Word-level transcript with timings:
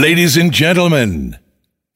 Ladies 0.00 0.38
and 0.38 0.50
gentlemen, 0.50 1.36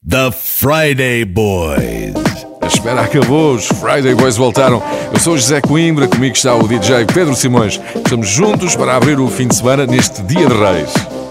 the 0.07 0.31
Friday 0.31 1.25
Boys. 1.25 2.13
A 2.61 2.67
espera 2.67 3.01
acabou, 3.01 3.55
os 3.55 3.65
Friday 3.65 4.13
Boys 4.13 4.37
voltaram. 4.37 4.79
Eu 5.11 5.19
sou 5.19 5.35
José 5.35 5.59
Coimbra, 5.59 6.07
comigo 6.07 6.35
está 6.35 6.53
o 6.53 6.67
DJ 6.67 7.05
Pedro 7.11 7.33
Simões. 7.33 7.81
Estamos 7.95 8.27
juntos 8.29 8.75
para 8.75 8.95
abrir 8.95 9.19
o 9.19 9.27
fim 9.27 9.47
de 9.47 9.55
semana 9.55 9.87
neste 9.87 10.21
Dia 10.21 10.47
de 10.47 10.53
Reis. 10.53 11.24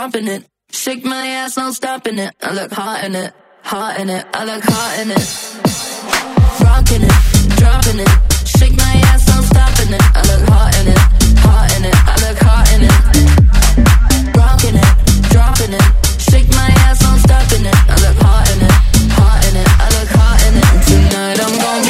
Dropping 0.00 0.28
it. 0.28 0.46
Shake 0.70 1.04
my 1.04 1.26
ass, 1.26 1.58
no 1.58 1.72
stopping 1.72 2.18
it. 2.18 2.34
I 2.40 2.54
look 2.54 2.72
hot 2.72 3.04
in 3.04 3.14
it, 3.14 3.34
hot 3.62 4.00
in 4.00 4.08
it. 4.08 4.24
I 4.32 4.44
look 4.46 4.64
hot 4.64 4.98
in 4.98 5.10
it. 5.10 5.26
Rocking 6.64 7.02
it, 7.04 7.16
dropping 7.60 8.00
it. 8.00 8.12
Shake 8.48 8.76
my 8.78 8.94
ass, 9.12 9.28
no 9.28 9.42
stopping 9.42 9.92
it. 9.92 10.02
I 10.16 10.22
look 10.30 10.48
hot 10.48 10.72
in 10.80 10.88
it, 10.88 11.00
hot 11.44 11.76
in 11.76 11.84
it. 11.84 11.96
I 12.12 12.16
look 12.24 12.38
hot 12.40 12.72
in 12.72 12.80
it. 12.88 12.96
Rocking 14.40 14.76
it, 14.80 14.90
dropping 15.32 15.74
it. 15.76 15.86
Shake 16.28 16.48
my 16.48 16.70
ass, 16.88 17.02
no 17.04 17.18
stopping 17.18 17.66
it. 17.66 17.76
I 17.92 17.96
look 18.00 18.16
hot 18.24 18.48
in 18.52 18.60
it, 18.64 18.72
hot 19.20 19.44
in 19.48 19.56
it. 19.60 19.68
I 19.68 19.88
look 20.00 20.10
hot 20.16 20.40
in 20.48 20.54
it. 20.62 20.68
Tonight 20.88 21.38
I'm 21.44 21.54
gonna 21.60 21.89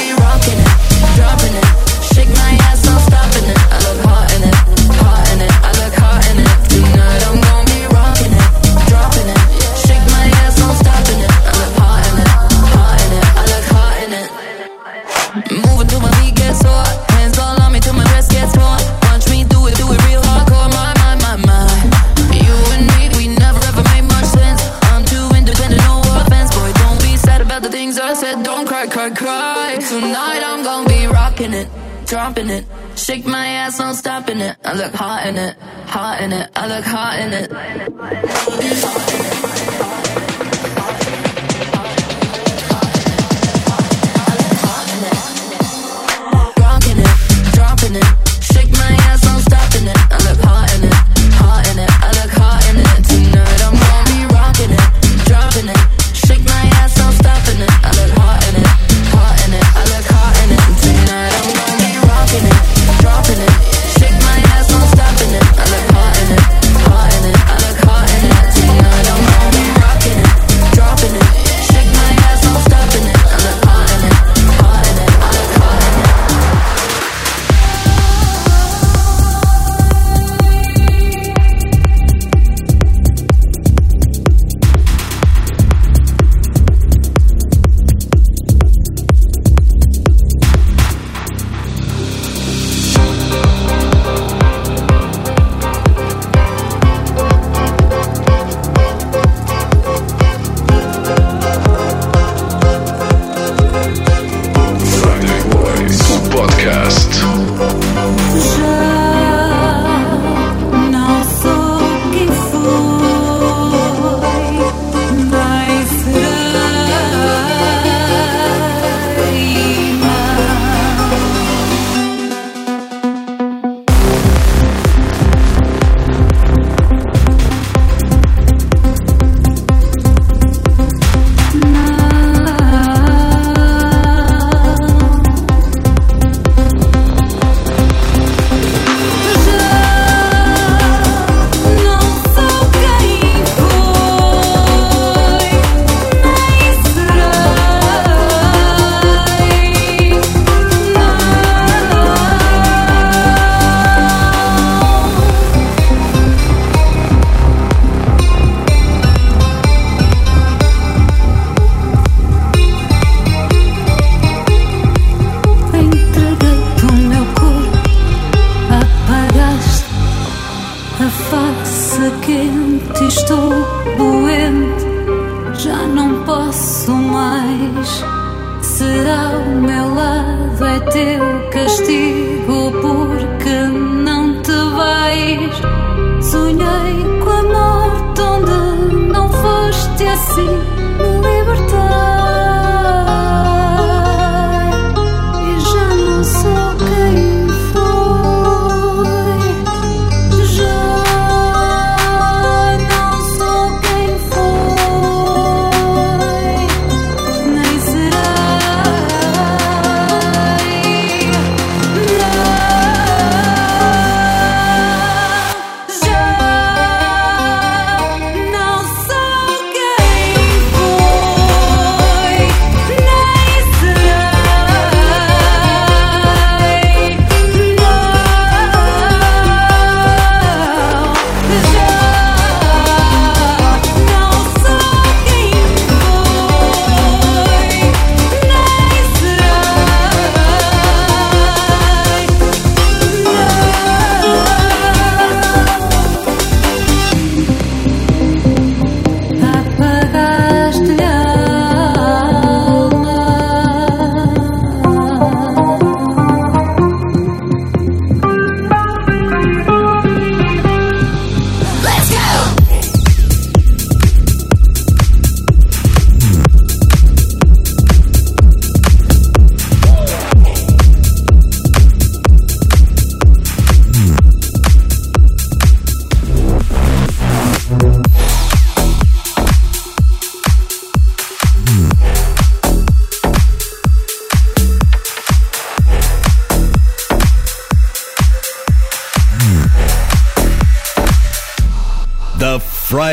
dropping 32.10 32.50
it. 32.50 32.66
Shake 32.96 33.24
my 33.24 33.46
ass, 33.46 33.78
no 33.78 33.92
stopping 33.92 34.40
it. 34.40 34.56
I 34.64 34.74
look 34.74 34.92
hot 34.92 35.26
in 35.26 35.36
it, 35.36 35.56
hot 35.86 36.20
in 36.20 36.32
it. 36.32 36.50
I 36.56 36.66
look 36.66 36.84
hot 36.84 37.20
in 37.20 37.32
it. 37.32 37.52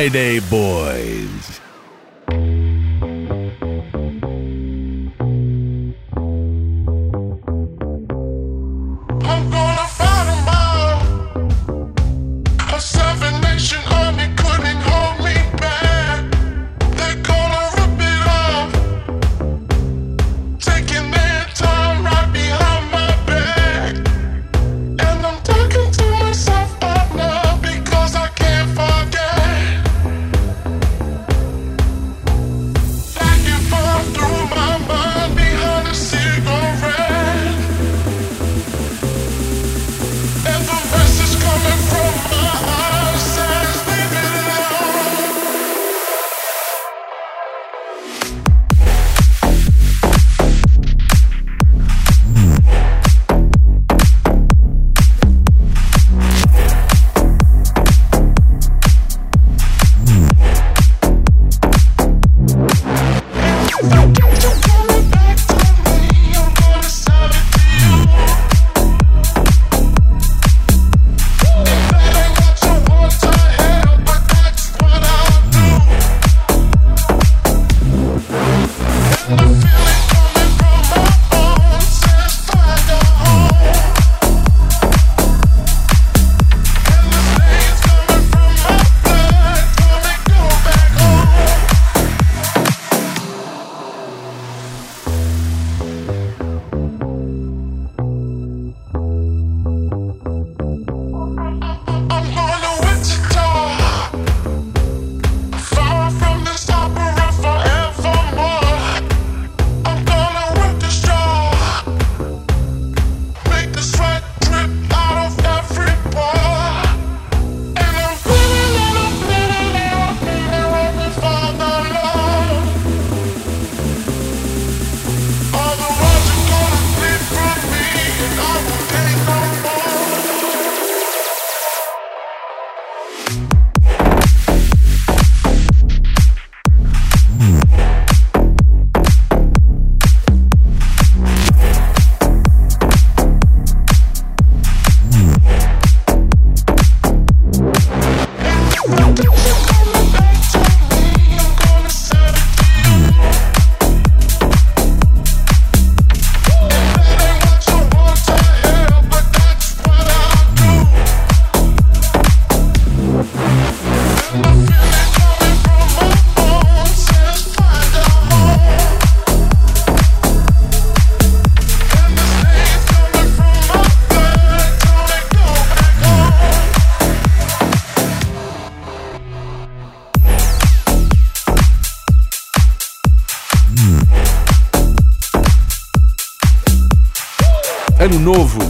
Friday 0.07 0.39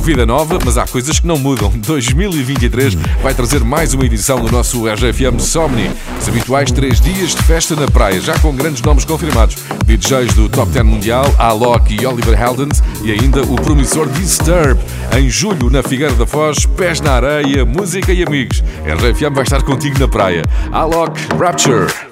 vida 0.08 0.26
nova, 0.26 0.58
mas 0.64 0.78
há 0.78 0.88
coisas 0.88 1.20
que 1.20 1.28
não 1.28 1.38
mudam. 1.38 1.70
2023 1.86 2.96
vai 3.22 3.34
trazer 3.34 3.62
mais 3.62 3.94
uma 3.94 4.06
edição 4.06 4.40
do 4.40 4.50
nosso 4.50 4.88
RGFM 4.88 5.38
Somni. 5.38 5.92
Os 6.18 6.30
habituais 6.30 6.72
três 6.72 7.02
dias 7.02 7.36
de 7.36 7.44
festa 7.44 7.76
na 7.76 7.88
praia, 7.88 8.22
já 8.22 8.40
com 8.40 8.56
grandes 8.56 8.82
nomes 8.82 9.04
confirmados. 9.04 9.58
DJs 9.86 10.34
do 10.34 10.48
Top 10.48 10.72
10 10.72 10.86
Mundial, 10.86 11.26
Alok 11.38 11.94
e 11.94 12.06
Oliver 12.06 12.42
Heldens 12.42 12.82
e 13.04 13.12
ainda 13.12 13.42
o 13.42 13.56
promissor 13.56 14.08
Disturb. 14.08 14.80
Em 15.14 15.30
julho, 15.30 15.70
na 15.70 15.84
Figueira 15.84 16.14
da 16.14 16.26
Foz, 16.26 16.66
pés 16.66 17.02
na 17.02 17.12
areia, 17.12 17.66
música 17.66 18.14
e 18.14 18.24
amigos. 18.24 18.64
RGFM 18.86 19.34
vai 19.34 19.44
estar 19.44 19.62
contigo 19.64 20.00
na 20.00 20.08
praia. 20.08 20.44
Alok, 20.72 21.20
Rapture. 21.38 22.07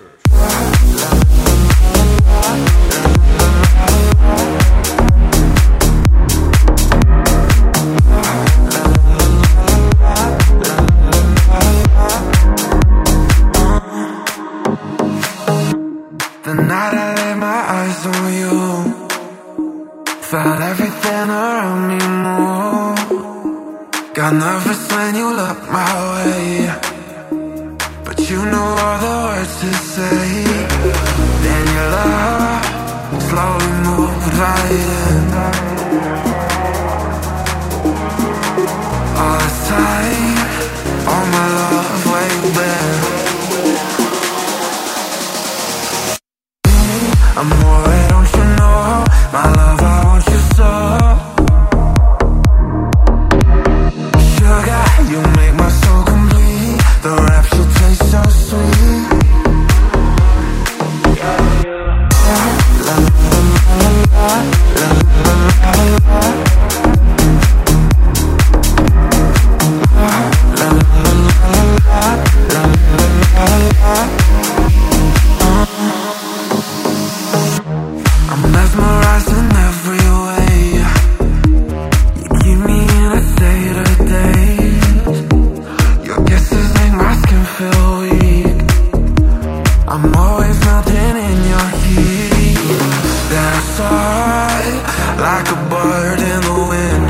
Bird 95.69 96.19
in 96.19 96.41
the 96.49 96.57
wind. 96.71 97.05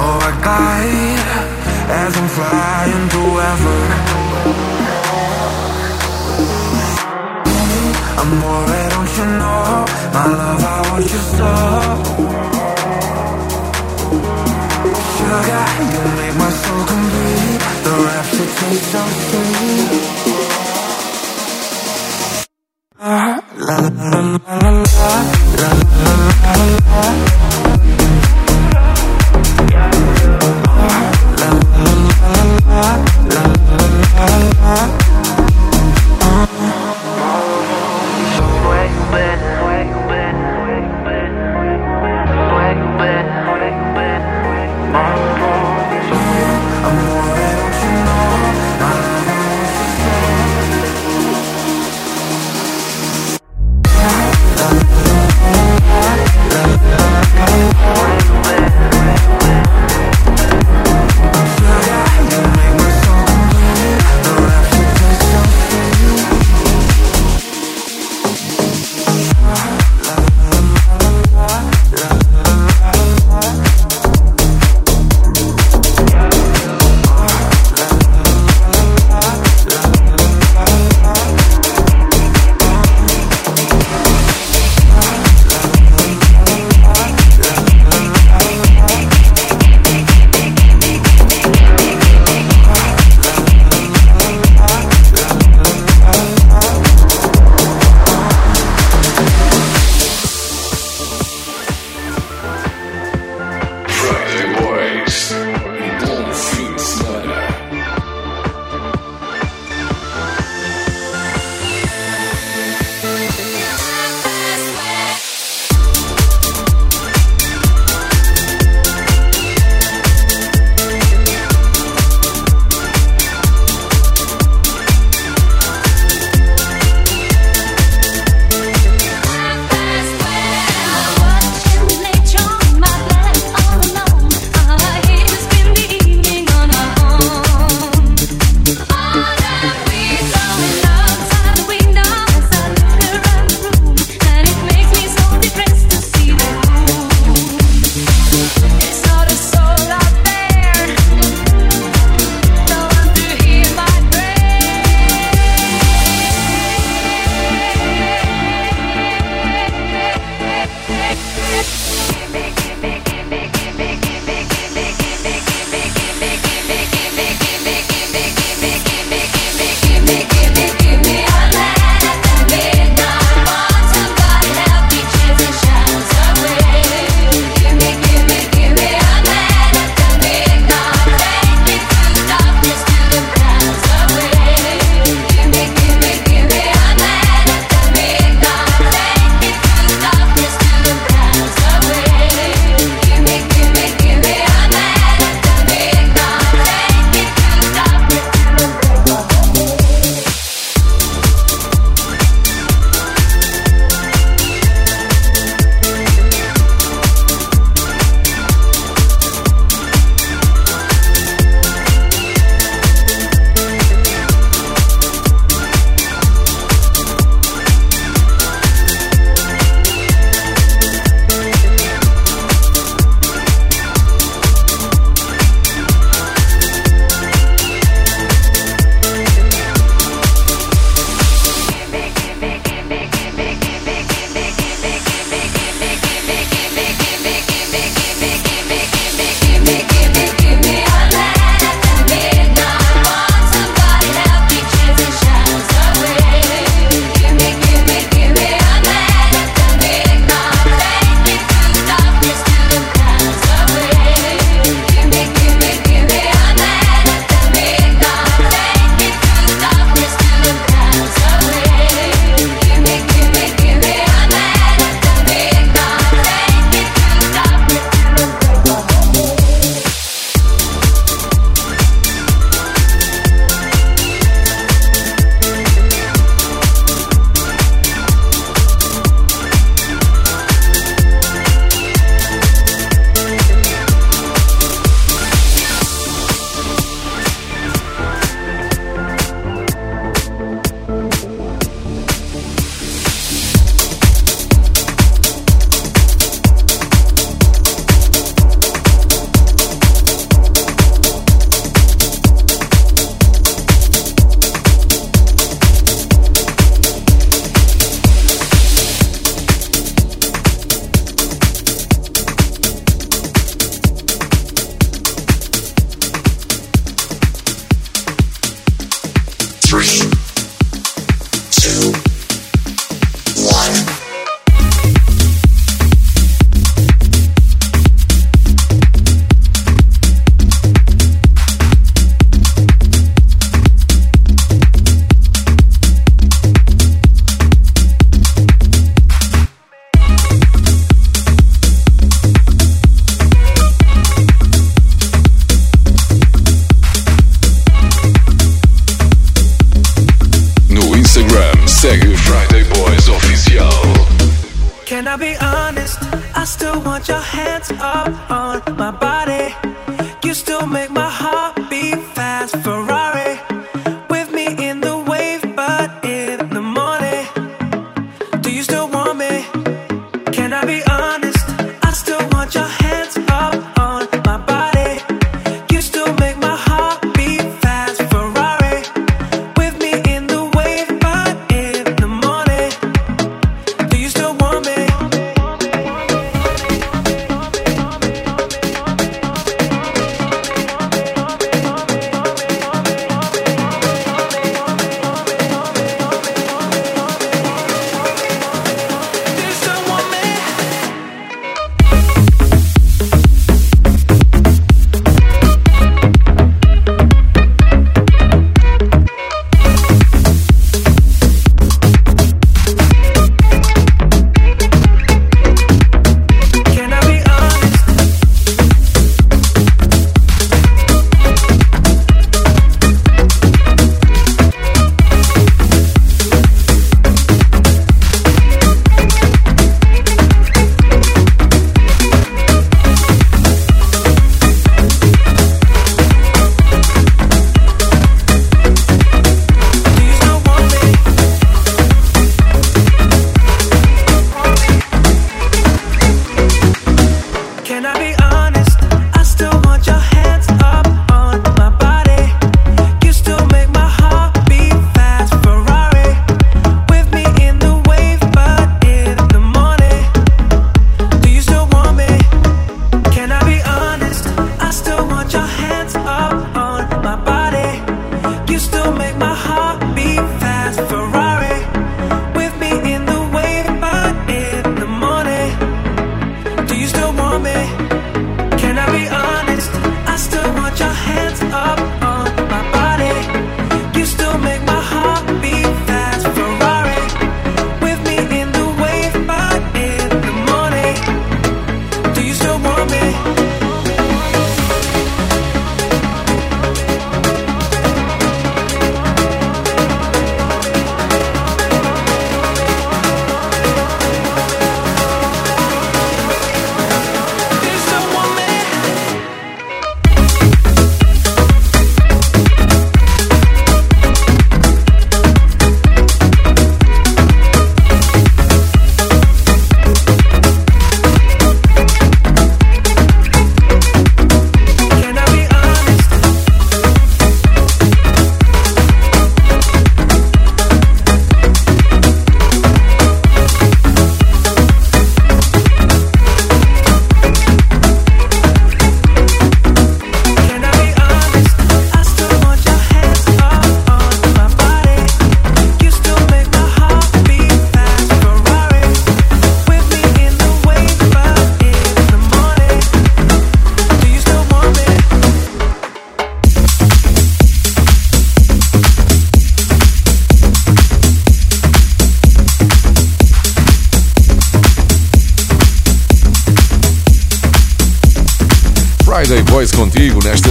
Oh, 0.00 0.18
I 0.28 0.32
glide 0.44 1.28
as 2.00 2.12
I'm 2.20 2.28
flying 2.36 3.06
through 3.12 3.34
heaven. 3.44 3.86
Amore, 8.20 8.82
don't 8.94 9.12
you 9.18 9.26
know 9.40 9.64
my 10.14 10.24
love? 10.38 10.62
I 10.64 10.78
want 10.88 11.06
you 11.14 11.22
so. 11.36 11.52
Sugar, 15.14 15.66
you 15.92 16.02
make 16.18 16.36
my 16.42 16.50
soul 16.62 16.82
complete. 16.92 17.60
The 17.84 17.92
rapture 18.06 18.50
tastes 18.58 18.88
so 18.92 19.02
sweet. 19.26 20.19
heart. 25.00 25.39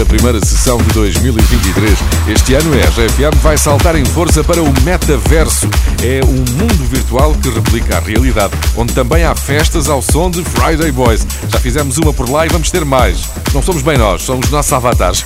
Primeira 0.10 0.44
sessão 0.46 0.78
de 0.78 0.92
2023. 0.94 1.98
Este 2.28 2.56
ano 2.56 2.74
a 2.74 2.78
RFM 2.78 3.38
vai 3.42 3.58
saltar 3.58 3.96
em 3.96 4.04
força 4.04 4.44
para 4.44 4.62
o 4.62 4.74
metaverso. 4.84 5.70
É 6.04 6.20
um 6.26 6.58
mundo 6.58 6.86
virtual 6.90 7.34
que 7.36 7.50
replica 7.50 7.98
a 7.98 8.00
realidade, 8.00 8.54
onde 8.76 8.94
também 8.94 9.24
há 9.24 9.36
festas 9.36 9.88
ao 9.88 10.02
som 10.02 10.30
de 10.30 10.44
Friday 10.44 10.92
Boys. 10.92 11.26
Já 11.48 11.60
fizemos 11.60 11.98
uma 11.98 12.12
por 12.12 12.30
lá 12.30 12.46
e 12.46 12.50
vamos 12.50 12.70
ter 12.72 12.84
mais. 12.84 13.30
Não 13.54 13.62
somos 13.62 13.82
bem 13.82 13.98
nós, 13.98 14.24
somos 14.24 14.50
nossos 14.50 14.74
avatares. 14.74 15.26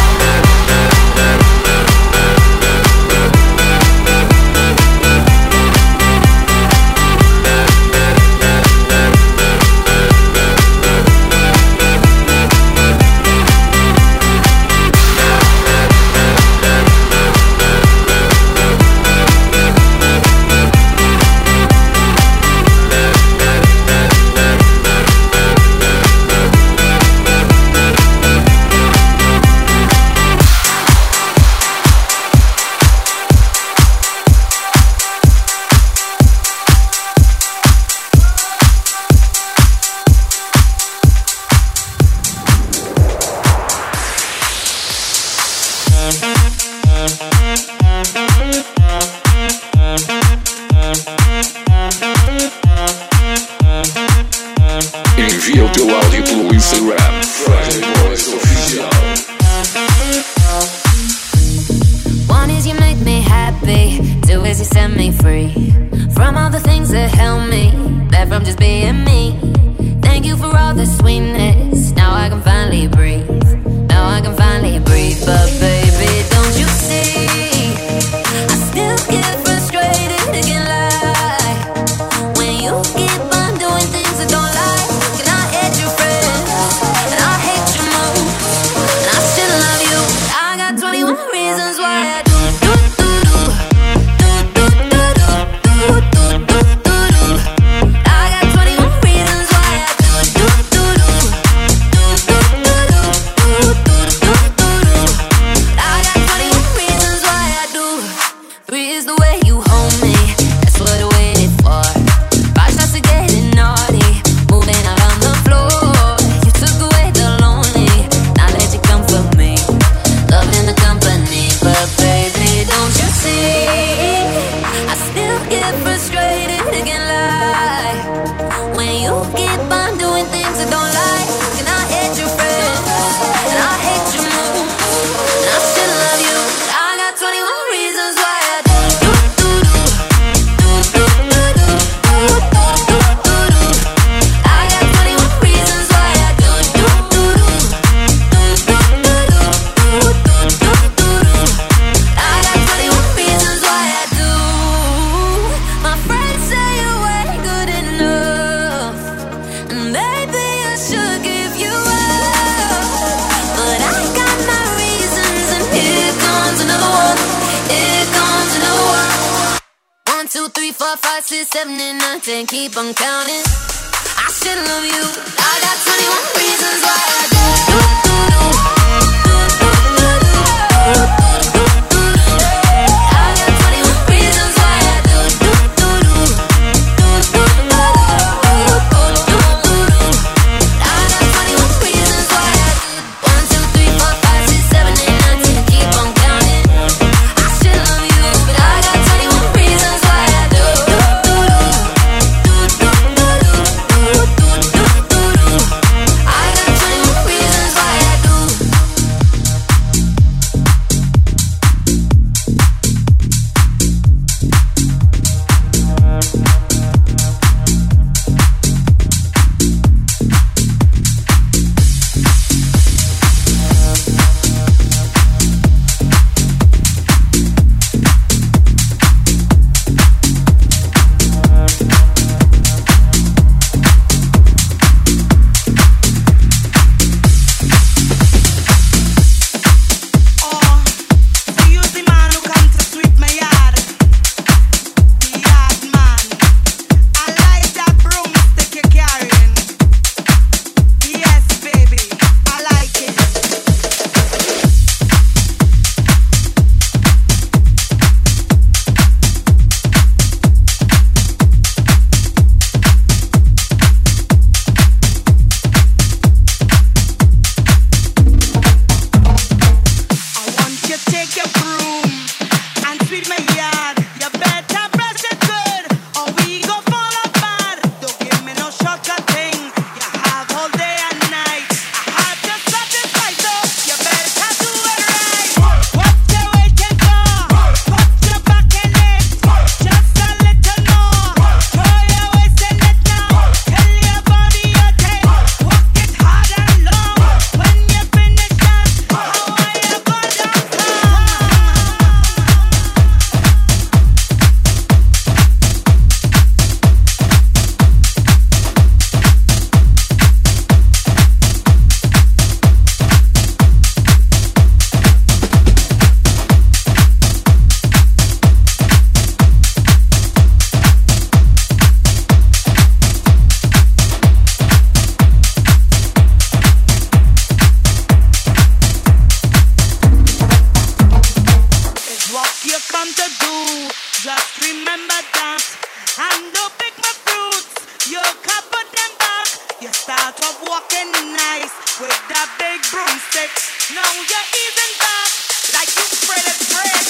and 336.19 336.53
go 336.53 336.67
pick 336.77 336.95
my 336.99 337.13
fruits. 337.23 338.09
You 338.11 338.19
cover 338.19 338.83
them 338.83 339.11
back. 339.19 339.47
You 339.79 339.87
start 339.93 340.35
off 340.43 340.59
walking 340.67 341.11
nice 341.11 341.71
with 341.99 342.19
that 342.27 342.49
big 342.59 342.79
broomstick. 342.91 343.51
Now 343.95 344.11
you're 344.19 344.49
easing 344.51 344.93
back 344.99 345.29
like 345.71 345.87
you 345.95 346.03
spread 346.11 346.43
it 346.43 346.59
spread. 346.67 347.00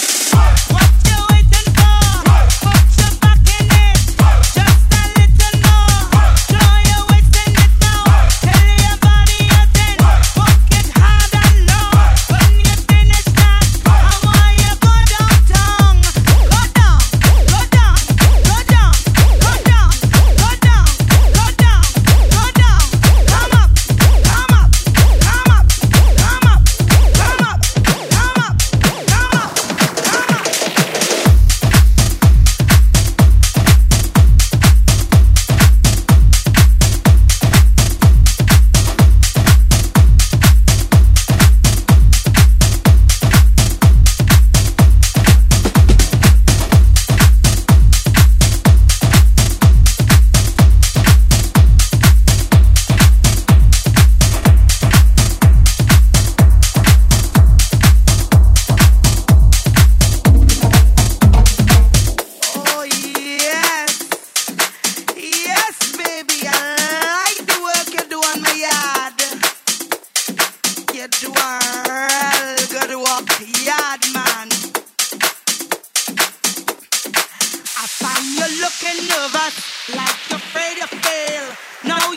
looking 78.72 79.08
nervous, 79.08 79.90
like 79.96 80.30
you're 80.30 80.38
afraid 80.38 80.78
to 80.78 80.88
fail. 80.88 81.56
Now 81.84 82.12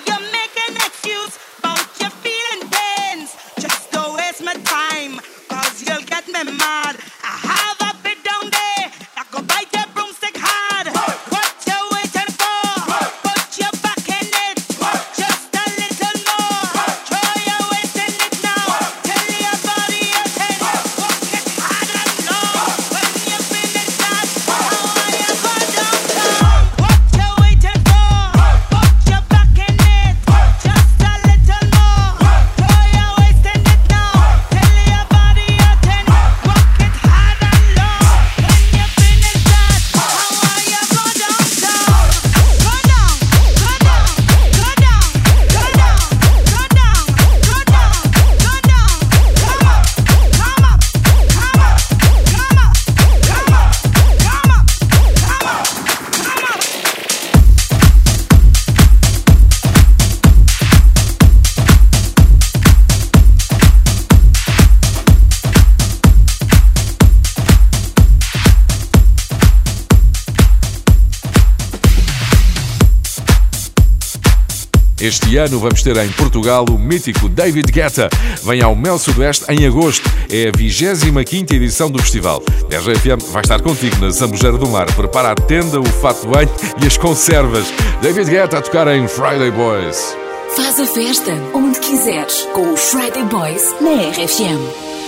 Este 75.34 75.46
ano 75.48 75.58
vamos 75.58 75.82
ter 75.82 75.96
em 75.96 76.08
Portugal 76.10 76.64
o 76.70 76.78
mítico 76.78 77.28
David 77.28 77.72
Guetta. 77.72 78.08
Vem 78.44 78.62
ao 78.62 78.76
Mel 78.76 78.96
Sudoeste 79.00 79.44
em 79.48 79.66
agosto. 79.66 80.08
É 80.30 80.48
a 80.48 80.52
25 80.56 81.52
edição 81.52 81.90
do 81.90 82.00
festival. 82.00 82.40
A 82.72 82.76
RGFM 82.76 83.18
vai 83.32 83.42
estar 83.42 83.60
contigo 83.60 83.96
na 83.96 84.10
Zambujeira 84.10 84.56
do 84.56 84.68
Mar. 84.68 84.86
Prepara 84.94 85.32
a 85.32 85.34
tenda, 85.34 85.80
o 85.80 85.84
fato 85.84 86.20
de 86.20 86.28
banho 86.28 86.50
e 86.80 86.86
as 86.86 86.96
conservas. 86.96 87.66
David 88.00 88.30
Guetta 88.30 88.58
a 88.58 88.62
tocar 88.62 88.86
em 88.86 89.08
Friday 89.08 89.50
Boys. 89.50 90.16
Faz 90.54 90.78
a 90.78 90.86
festa 90.86 91.32
onde 91.52 91.80
quiseres 91.80 92.46
com 92.54 92.72
os 92.72 92.80
Friday 92.92 93.24
Boys 93.24 93.74
na 93.80 94.10
RFM. 94.10 95.03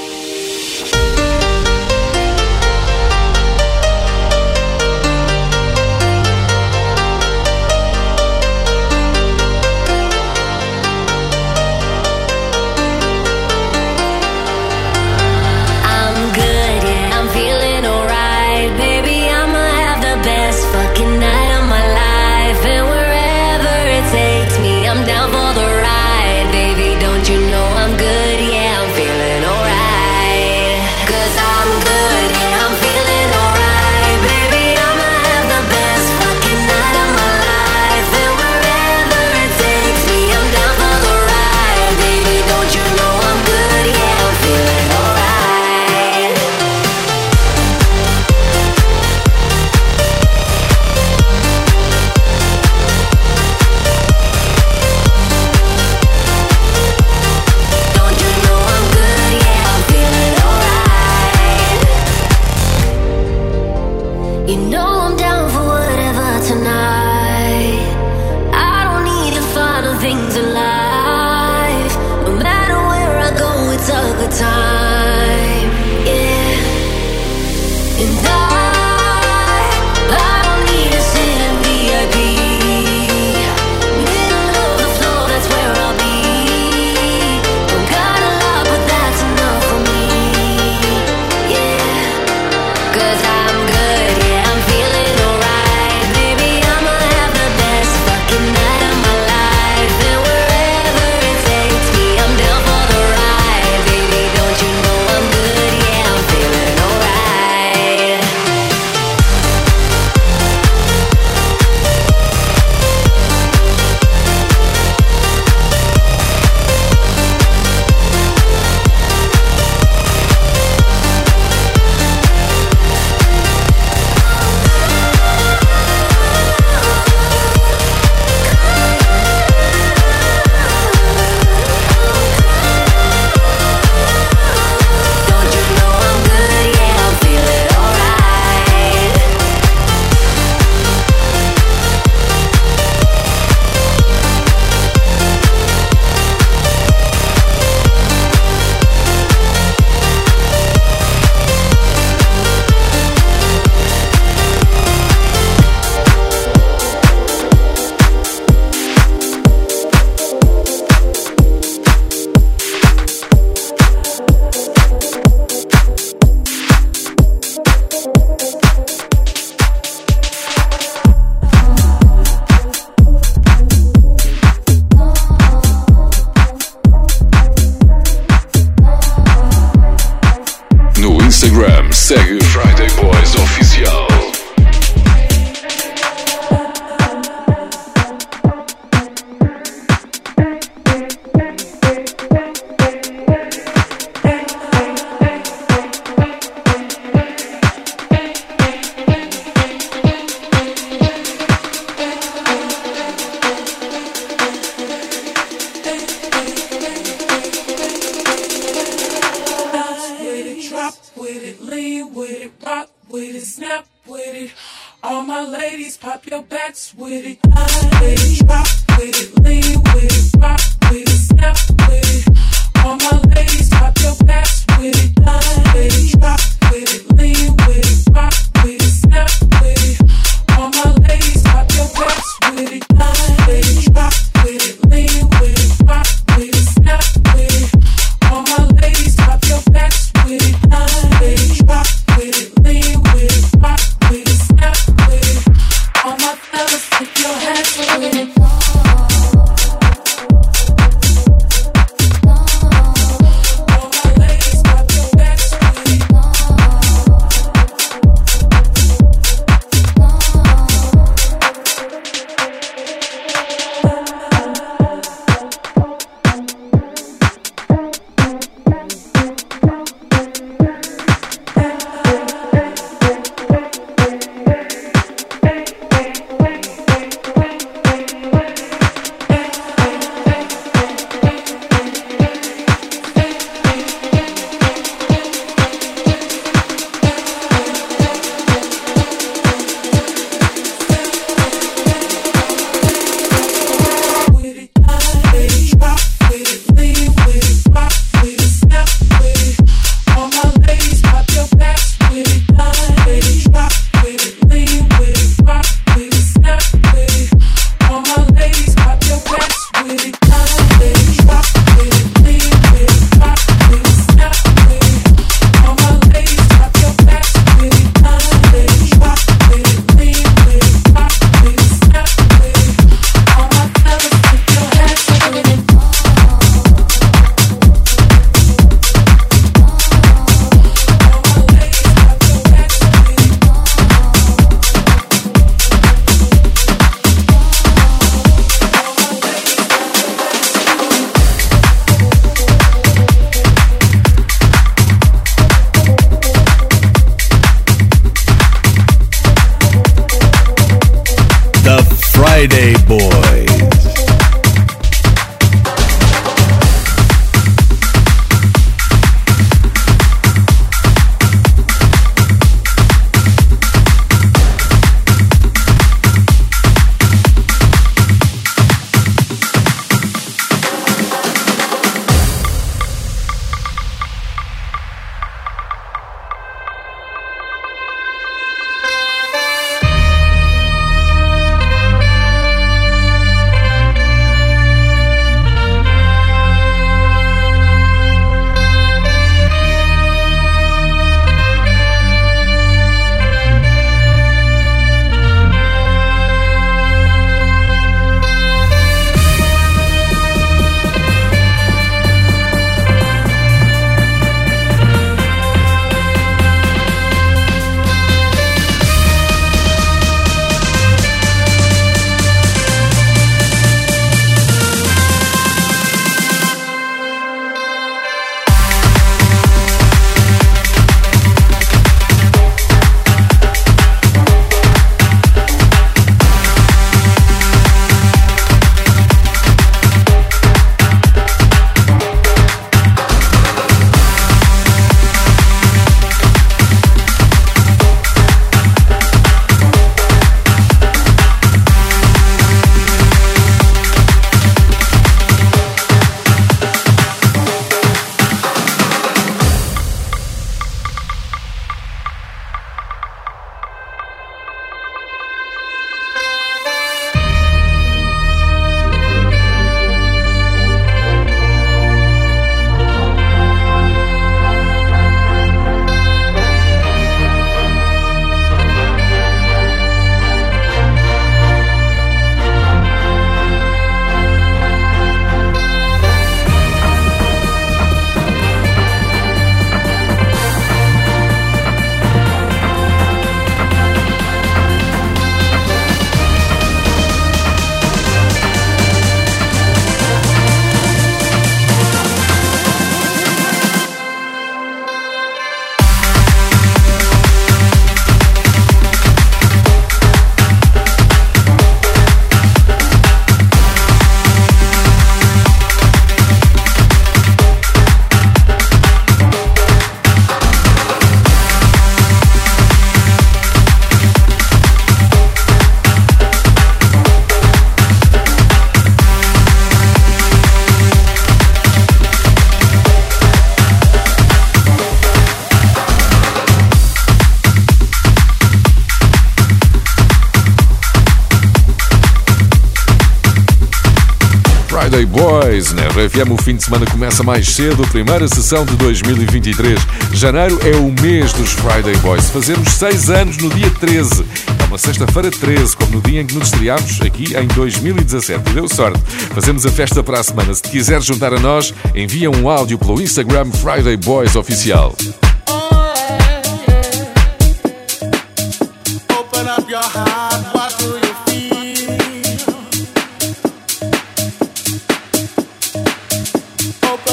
RFM 535.97 536.31
o 536.31 536.43
fim 536.43 536.57
de 536.57 536.63
semana 536.63 536.85
começa 536.85 537.23
mais 537.23 537.49
cedo, 537.49 537.83
primeira 537.89 538.29
sessão 538.29 538.67
de 538.67 538.77
2023. 538.77 539.81
Janeiro 540.13 540.59
é 540.63 540.77
o 540.77 540.93
mês 541.01 541.33
dos 541.33 541.53
Friday 541.53 541.97
Boys. 542.03 542.29
Fazemos 542.29 542.69
6 542.75 543.09
anos 543.09 543.39
no 543.39 543.49
dia 543.49 543.71
13. 543.71 544.23
É 544.61 544.65
uma 544.65 544.77
sexta-feira 544.77 545.31
13, 545.31 545.75
como 545.75 545.93
no 545.93 546.03
dia 546.03 546.21
em 546.21 546.27
que 546.27 546.35
nos 546.35 546.49
estreámos 546.49 547.01
aqui 547.01 547.35
em 547.35 547.47
2017. 547.47 548.51
E 548.51 548.53
deu 548.53 548.69
sorte. 548.69 549.01
Fazemos 549.35 549.65
a 549.65 549.71
festa 549.71 550.03
para 550.03 550.21
a 550.21 550.23
semana. 550.23 550.53
Se 550.53 550.61
te 550.61 550.69
quiseres 550.69 551.07
juntar 551.07 551.33
a 551.33 551.41
nós, 551.41 551.73
envia 551.95 552.31
um 552.31 552.47
áudio 552.47 552.79
pelo 552.79 553.01
Instagram 553.01 553.51
Friday 553.53 553.97
Boys 553.97 554.37
Oficial. 554.37 554.95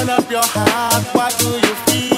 Open 0.04 0.16
up 0.16 0.30
your 0.30 0.42
heart, 0.44 1.16
what 1.16 1.34
do 1.40 1.46
you 1.46 1.76
feel? 1.86 2.13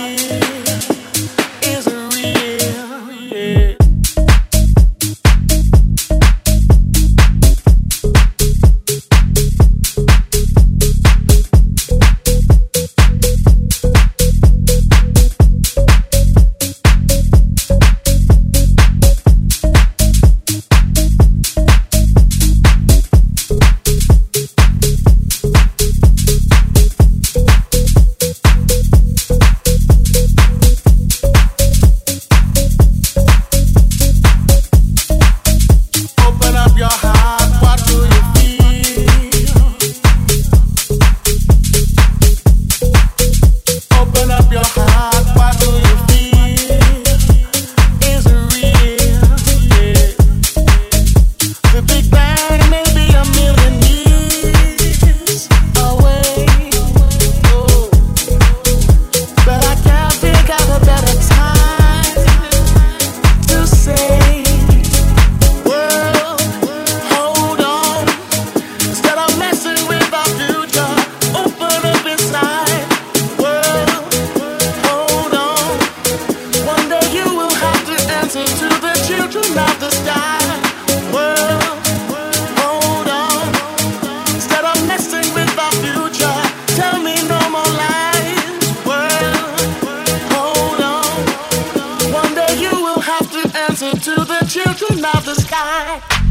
dancing 93.75 93.99
to 93.99 94.23
the 94.23 94.45
children 94.47 95.03
of 95.03 95.25
the 95.25 95.35
sky. 95.35 96.24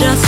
I 0.00 0.14
think 0.14 0.27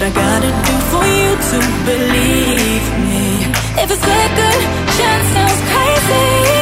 what 0.00 0.06
I 0.06 0.14
gotta 0.14 0.50
do 0.66 0.76
for 0.90 1.04
you 1.04 1.30
to 1.50 1.58
believe 1.84 2.86
me. 3.04 3.44
If 3.82 3.90
a 3.90 3.96
second 3.96 4.60
chance 4.96 5.28
sounds 5.34 5.60
crazy. 5.70 6.59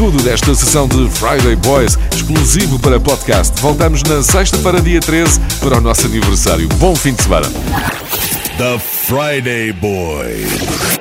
Tudo 0.00 0.22
desta 0.22 0.54
sessão 0.54 0.88
de 0.88 1.10
Friday 1.10 1.54
Boys, 1.56 1.98
exclusivo 2.10 2.78
para 2.78 2.98
podcast. 2.98 3.60
Voltamos 3.60 4.02
na 4.04 4.22
sexta-feira, 4.22 4.80
dia 4.80 4.98
13, 4.98 5.38
para 5.60 5.76
o 5.76 5.80
nosso 5.82 6.06
aniversário. 6.06 6.66
Bom 6.78 6.96
fim 6.96 7.12
de 7.12 7.22
semana. 7.22 7.46
The 8.56 8.78
Friday 8.78 9.74
Boys. 9.74 10.99